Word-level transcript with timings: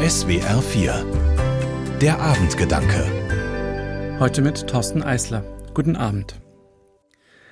SWR 0.00 0.62
4 0.62 1.98
Der 2.00 2.20
Abendgedanke 2.20 4.16
Heute 4.20 4.42
mit 4.42 4.68
Thorsten 4.68 5.02
Eisler. 5.02 5.42
Guten 5.74 5.96
Abend. 5.96 6.40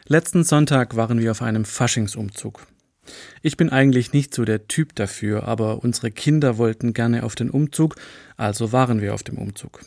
Letzten 0.07 0.45
Sonntag 0.45 0.95
waren 0.95 1.19
wir 1.19 1.33
auf 1.33 1.43
einem 1.43 1.65
Faschingsumzug. 1.65 2.65
Ich 3.43 3.57
bin 3.57 3.71
eigentlich 3.71 4.13
nicht 4.13 4.33
so 4.33 4.45
der 4.45 4.69
Typ 4.69 4.95
dafür, 4.95 5.49
aber 5.49 5.83
unsere 5.83 6.13
Kinder 6.13 6.57
wollten 6.57 6.93
gerne 6.93 7.25
auf 7.25 7.35
den 7.35 7.51
Umzug, 7.51 7.97
also 8.37 8.71
waren 8.71 9.01
wir 9.01 9.13
auf 9.15 9.25
dem 9.25 9.39
Umzug. 9.39 9.81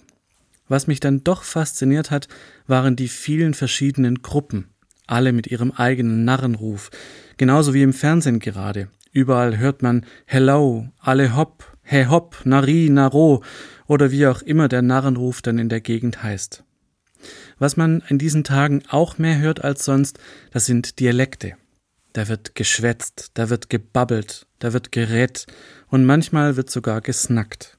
Was 0.68 0.86
mich 0.86 1.00
dann 1.00 1.24
doch 1.24 1.44
fasziniert 1.44 2.12
hat, 2.12 2.28
waren 2.68 2.98
die 2.98 3.08
vielen 3.08 3.54
verschiedenen 3.54 4.22
Gruppen, 4.22 4.68
alle 5.08 5.32
mit 5.32 5.48
ihrem 5.48 5.72
eigenen 5.72 6.26
Narrenruf, 6.26 6.92
genauso 7.38 7.74
wie 7.74 7.84
im 7.84 7.94
Fernsehen 7.94 8.40
gerade. 8.40 8.90
Überall 9.14 9.58
hört 9.58 9.82
man 9.82 10.06
Hello, 10.26 10.90
alle 11.00 11.38
hopp, 11.38 11.78
he 11.90 12.06
hopp, 12.06 12.46
nari, 12.46 12.90
naro 12.90 13.44
oder 13.88 14.12
wie 14.12 14.28
auch 14.28 14.42
immer 14.44 14.68
der 14.68 14.84
Narrenruf 14.84 15.42
dann 15.42 15.58
in 15.58 15.70
der 15.70 15.82
Gegend 15.82 16.22
heißt. 16.22 16.64
Was 17.58 17.78
man 17.78 18.04
in 18.08 18.20
diesen 18.20 18.44
Tagen 18.44 18.84
auch 18.90 19.18
mehr 19.18 19.40
hört 19.40 19.64
als 19.64 19.84
sonst, 19.84 20.20
das 20.52 20.66
sind 20.66 21.00
Dialekte. 21.00 21.56
Da 22.14 22.28
wird 22.28 22.56
geschwätzt, 22.56 23.32
da 23.34 23.50
wird 23.50 23.70
gebabbelt, 23.70 24.46
da 24.60 24.72
wird 24.72 24.92
gerät 24.92 25.48
und 25.88 26.06
manchmal 26.06 26.56
wird 26.56 26.70
sogar 26.70 27.02
gesnackt. 27.02 27.78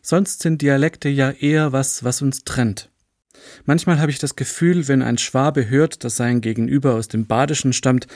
Sonst 0.00 0.40
sind 0.40 0.62
Dialekte 0.62 1.08
ja 1.08 1.30
eher 1.30 1.72
was, 1.72 2.02
was 2.02 2.22
uns 2.22 2.44
trennt. 2.44 2.90
Manchmal 3.64 4.00
habe 4.00 4.10
ich 4.10 4.18
das 4.18 4.36
Gefühl, 4.36 4.88
wenn 4.88 5.02
ein 5.02 5.18
Schwabe 5.18 5.68
hört, 5.68 6.04
dass 6.04 6.16
sein 6.16 6.40
Gegenüber 6.40 6.94
aus 6.94 7.08
dem 7.08 7.26
Badischen 7.26 7.72
stammt, 7.72 8.06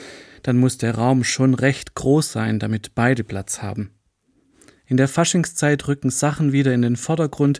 dann 0.43 0.57
muss 0.57 0.77
der 0.77 0.95
Raum 0.95 1.23
schon 1.23 1.53
recht 1.53 1.95
groß 1.95 2.31
sein, 2.31 2.59
damit 2.59 2.95
beide 2.95 3.23
Platz 3.23 3.61
haben. 3.61 3.91
In 4.87 4.97
der 4.97 5.07
Faschingszeit 5.07 5.87
rücken 5.87 6.09
Sachen 6.09 6.51
wieder 6.51 6.73
in 6.73 6.81
den 6.81 6.95
Vordergrund, 6.95 7.59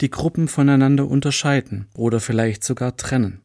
die 0.00 0.10
Gruppen 0.10 0.46
voneinander 0.46 1.08
unterscheiden 1.08 1.86
oder 1.94 2.20
vielleicht 2.20 2.64
sogar 2.64 2.96
trennen. 2.96 3.40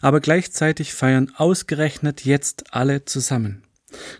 Aber 0.00 0.20
gleichzeitig 0.20 0.94
feiern 0.94 1.30
ausgerechnet 1.36 2.24
jetzt 2.24 2.74
alle 2.74 3.04
zusammen. 3.04 3.62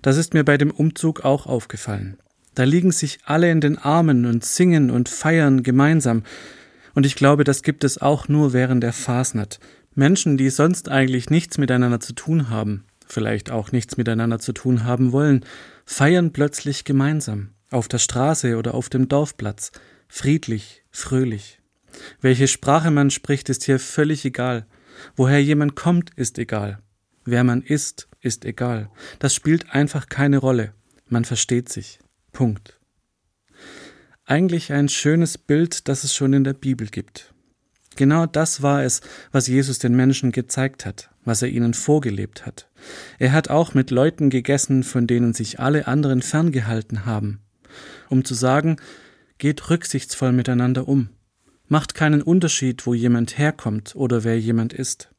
Das 0.03 0.17
ist 0.17 0.35
mir 0.35 0.45
bei 0.45 0.59
dem 0.59 0.71
Umzug 0.71 1.25
auch 1.25 1.47
aufgefallen. 1.47 2.19
Da 2.55 2.65
liegen 2.65 2.93
sich 2.93 3.21
alle 3.25 3.51
in 3.51 3.63
den 3.63 3.79
Armen 3.79 4.27
und 4.27 4.45
singen 4.45 4.91
und 4.91 5.09
feiern 5.09 5.63
gemeinsam, 5.63 6.25
und 6.95 7.07
ich 7.07 7.15
glaube, 7.15 7.45
das 7.45 7.63
gibt 7.63 7.85
es 7.85 7.97
auch 7.97 8.29
nur 8.29 8.53
während 8.53 8.83
der 8.83 8.93
Fasnacht. 8.93 9.61
Menschen, 9.95 10.37
die 10.37 10.51
sonst 10.51 10.91
eigentlich 10.91 11.31
nichts 11.31 11.57
miteinander 11.57 12.01
zu 12.01 12.13
tun 12.13 12.51
haben, 12.51 12.85
vielleicht 13.07 13.51
auch 13.51 13.73
nichts 13.73 13.97
miteinander 13.97 14.39
zu 14.39 14.53
tun 14.53 14.85
haben 14.85 15.13
wollen, 15.13 15.45
feiern 15.87 16.33
plötzlich 16.33 16.85
gemeinsam, 16.85 17.51
auf 17.73 17.89
der 17.89 17.99
Straße 17.99 18.57
oder 18.57 18.75
auf 18.75 18.89
dem 18.89 19.09
Dorfplatz, 19.09 19.73
friedlich, 20.09 20.85
fröhlich. 20.91 21.61
Welche 22.21 22.49
Sprache 22.49 22.91
man 22.91 23.11
spricht, 23.11 23.49
ist 23.49 23.65
hier 23.65 23.79
völlig 23.79 24.25
egal. 24.25 24.67
Woher 25.17 25.43
jemand 25.43 25.75
kommt, 25.75 26.11
ist 26.17 26.39
egal. 26.39 26.81
Wer 27.25 27.45
man 27.45 27.63
ist, 27.63 28.09
ist 28.21 28.45
egal. 28.45 28.91
Das 29.19 29.35
spielt 29.35 29.71
einfach 29.71 30.09
keine 30.09 30.39
Rolle. 30.39 30.75
Man 31.09 31.25
versteht 31.25 31.69
sich. 31.69 31.99
Punkt. 32.33 32.79
Eigentlich 34.25 34.73
ein 34.73 34.89
schönes 34.89 35.37
Bild, 35.39 35.89
das 35.89 36.05
es 36.05 36.15
schon 36.15 36.33
in 36.33 36.45
der 36.45 36.55
Bibel 36.55 36.87
gibt. 36.87 37.35
Genau 37.97 38.27
das 38.27 38.63
war 38.63 38.83
es, 38.83 39.03
was 39.31 39.47
Jesus 39.47 39.79
den 39.79 39.95
Menschen 39.95 40.33
gezeigt 40.33 40.87
hat, 40.87 41.11
was 41.25 41.43
er 41.43 41.49
ihnen 41.49 41.75
vorgelebt 41.75 42.47
hat. 42.47 42.71
Er 43.19 43.33
hat 43.33 43.51
auch 43.51 43.75
mit 43.75 43.91
Leuten 43.91 44.31
gegessen, 44.31 44.83
von 44.83 45.07
denen 45.07 45.35
sich 45.35 45.61
alle 45.61 45.87
anderen 45.87 46.23
ferngehalten 46.23 47.05
haben, 47.05 47.41
um 48.09 48.25
zu 48.25 48.35
sagen, 48.35 48.77
geht 49.39 49.71
rücksichtsvoll 49.71 50.33
miteinander 50.33 50.89
um, 50.89 51.09
macht 51.69 51.95
keinen 51.95 52.23
Unterschied, 52.23 52.87
wo 52.87 52.95
jemand 52.95 53.39
herkommt 53.39 53.97
oder 53.97 54.25
wer 54.25 54.39
jemand 54.39 54.73
ist. 54.73 55.11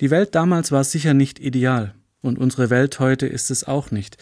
Die 0.00 0.10
Welt 0.10 0.34
damals 0.34 0.70
war 0.70 0.84
sicher 0.84 1.14
nicht 1.14 1.40
ideal, 1.40 1.94
und 2.20 2.38
unsere 2.38 2.70
Welt 2.70 3.00
heute 3.00 3.26
ist 3.26 3.50
es 3.50 3.64
auch 3.64 3.90
nicht. 3.90 4.16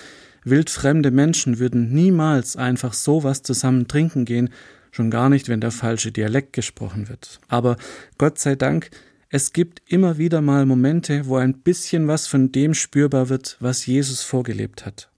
Wildfremde 0.45 1.11
Menschen 1.11 1.59
würden 1.59 1.93
niemals 1.93 2.57
einfach 2.57 2.93
sowas 2.93 3.43
zusammen 3.43 3.89
trinken 3.89 4.25
gehen, 4.25 4.51
schon 4.93 5.11
gar 5.11 5.29
nicht, 5.29 5.49
wenn 5.49 5.61
der 5.61 5.73
falsche 5.73 6.13
Dialekt 6.13 6.53
gesprochen 6.53 7.09
wird. 7.09 7.41
Aber 7.49 7.77
Gott 8.17 8.39
sei 8.39 8.55
Dank, 8.55 8.91
es 9.29 9.53
gibt 9.53 9.83
immer 9.91 10.19
wieder 10.19 10.41
mal 10.41 10.65
Momente, 10.65 11.27
wo 11.27 11.37
ein 11.37 11.59
bisschen 11.61 12.07
was 12.09 12.27
von 12.27 12.53
dem 12.53 12.75
spürbar 12.75 13.29
wird, 13.29 13.57
was 13.61 13.85
Jesus 13.85 14.23
vorgelebt 14.23 14.87
hat. 14.87 15.11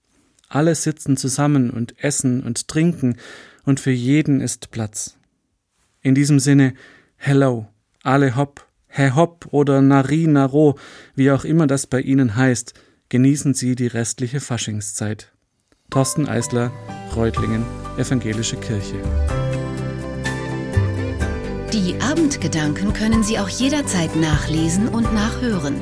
Alle 0.49 0.73
sitzen 0.73 1.15
zusammen 1.15 1.69
und 1.69 2.03
essen 2.03 2.43
und 2.43 2.67
trinken, 2.67 3.17
und 3.65 3.79
für 3.79 3.91
jeden 3.91 4.41
ist 4.41 4.71
Platz. 4.71 5.15
In 6.01 6.15
diesem 6.15 6.39
Sinne, 6.39 6.73
hello, 7.17 7.67
alle 8.03 8.35
hopp, 8.35 8.65
he 8.87 9.11
hopp 9.11 9.47
oder 9.51 9.81
nari 9.81 10.25
naro, 10.25 10.77
wie 11.13 11.29
auch 11.29 11.45
immer 11.45 11.67
das 11.67 11.85
bei 11.85 12.01
Ihnen 12.01 12.35
heißt, 12.35 12.73
genießen 13.09 13.53
Sie 13.53 13.75
die 13.75 13.87
restliche 13.87 14.39
Faschingszeit. 14.39 15.31
Thorsten 15.91 16.27
Eisler, 16.27 16.71
Reutlingen, 17.15 17.63
Evangelische 17.97 18.57
Kirche. 18.57 18.95
Die 21.73 21.99
Abendgedanken 22.01 22.93
können 22.93 23.23
Sie 23.23 23.37
auch 23.37 23.49
jederzeit 23.49 24.15
nachlesen 24.15 24.87
und 24.87 25.13
nachhören. 25.13 25.75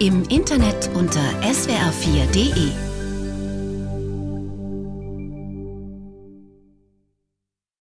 Im 0.00 0.24
Internet 0.24 0.90
unter 0.94 1.22
swr4.de. 1.42 2.91